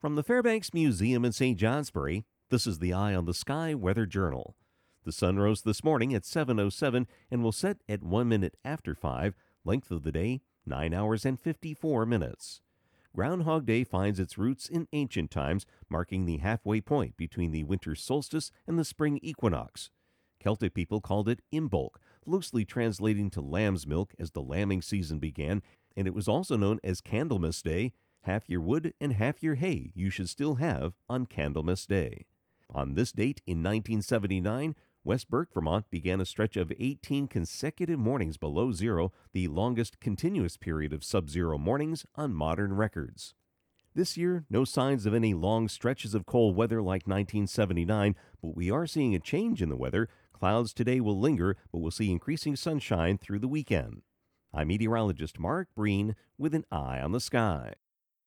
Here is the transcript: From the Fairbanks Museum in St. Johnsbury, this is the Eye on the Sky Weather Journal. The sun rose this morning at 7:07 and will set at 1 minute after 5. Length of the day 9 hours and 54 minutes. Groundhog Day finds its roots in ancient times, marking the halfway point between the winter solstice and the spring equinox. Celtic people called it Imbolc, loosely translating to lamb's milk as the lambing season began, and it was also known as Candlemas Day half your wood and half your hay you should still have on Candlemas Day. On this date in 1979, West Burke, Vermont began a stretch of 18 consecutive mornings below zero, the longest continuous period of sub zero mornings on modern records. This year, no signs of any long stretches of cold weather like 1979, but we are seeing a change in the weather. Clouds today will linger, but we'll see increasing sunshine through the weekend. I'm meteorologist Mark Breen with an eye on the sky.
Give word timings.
From 0.00 0.14
the 0.14 0.22
Fairbanks 0.22 0.72
Museum 0.72 1.26
in 1.26 1.32
St. 1.32 1.58
Johnsbury, 1.58 2.24
this 2.48 2.66
is 2.66 2.78
the 2.78 2.94
Eye 2.94 3.14
on 3.14 3.26
the 3.26 3.34
Sky 3.34 3.74
Weather 3.74 4.06
Journal. 4.06 4.56
The 5.04 5.12
sun 5.12 5.38
rose 5.38 5.60
this 5.60 5.84
morning 5.84 6.14
at 6.14 6.24
7:07 6.24 7.06
and 7.30 7.42
will 7.42 7.52
set 7.52 7.82
at 7.86 8.02
1 8.02 8.26
minute 8.26 8.56
after 8.64 8.94
5. 8.94 9.34
Length 9.62 9.90
of 9.90 10.02
the 10.02 10.10
day 10.10 10.40
9 10.64 10.94
hours 10.94 11.26
and 11.26 11.38
54 11.38 12.06
minutes. 12.06 12.62
Groundhog 13.14 13.66
Day 13.66 13.84
finds 13.84 14.18
its 14.18 14.38
roots 14.38 14.70
in 14.70 14.88
ancient 14.94 15.30
times, 15.30 15.66
marking 15.90 16.24
the 16.24 16.38
halfway 16.38 16.80
point 16.80 17.18
between 17.18 17.52
the 17.52 17.64
winter 17.64 17.94
solstice 17.94 18.50
and 18.66 18.78
the 18.78 18.86
spring 18.86 19.18
equinox. 19.20 19.90
Celtic 20.38 20.72
people 20.72 21.02
called 21.02 21.28
it 21.28 21.42
Imbolc, 21.52 21.96
loosely 22.24 22.64
translating 22.64 23.28
to 23.28 23.42
lamb's 23.42 23.86
milk 23.86 24.14
as 24.18 24.30
the 24.30 24.40
lambing 24.40 24.80
season 24.80 25.18
began, 25.18 25.60
and 25.94 26.06
it 26.06 26.14
was 26.14 26.26
also 26.26 26.56
known 26.56 26.80
as 26.82 27.02
Candlemas 27.02 27.60
Day 27.60 27.92
half 28.22 28.48
your 28.48 28.60
wood 28.60 28.94
and 29.00 29.12
half 29.14 29.42
your 29.42 29.54
hay 29.54 29.92
you 29.94 30.10
should 30.10 30.28
still 30.28 30.56
have 30.56 30.94
on 31.08 31.26
Candlemas 31.26 31.86
Day. 31.86 32.26
On 32.72 32.94
this 32.94 33.12
date 33.12 33.40
in 33.46 33.58
1979, 33.58 34.74
West 35.02 35.30
Burke, 35.30 35.52
Vermont 35.52 35.90
began 35.90 36.20
a 36.20 36.26
stretch 36.26 36.56
of 36.56 36.72
18 36.78 37.26
consecutive 37.26 37.98
mornings 37.98 38.36
below 38.36 38.70
zero, 38.70 39.12
the 39.32 39.48
longest 39.48 39.98
continuous 39.98 40.56
period 40.56 40.92
of 40.92 41.02
sub 41.02 41.30
zero 41.30 41.56
mornings 41.56 42.04
on 42.14 42.34
modern 42.34 42.74
records. 42.74 43.34
This 43.94 44.16
year, 44.16 44.44
no 44.48 44.64
signs 44.64 45.06
of 45.06 45.14
any 45.14 45.34
long 45.34 45.68
stretches 45.68 46.14
of 46.14 46.26
cold 46.26 46.54
weather 46.54 46.80
like 46.80 47.08
1979, 47.08 48.14
but 48.40 48.54
we 48.54 48.70
are 48.70 48.86
seeing 48.86 49.14
a 49.14 49.18
change 49.18 49.62
in 49.62 49.68
the 49.68 49.76
weather. 49.76 50.08
Clouds 50.32 50.72
today 50.72 51.00
will 51.00 51.18
linger, 51.18 51.56
but 51.72 51.78
we'll 51.78 51.90
see 51.90 52.10
increasing 52.10 52.54
sunshine 52.54 53.18
through 53.18 53.40
the 53.40 53.48
weekend. 53.48 54.02
I'm 54.52 54.68
meteorologist 54.68 55.38
Mark 55.38 55.68
Breen 55.74 56.14
with 56.38 56.54
an 56.54 56.66
eye 56.70 57.00
on 57.00 57.12
the 57.12 57.20
sky. 57.20 57.74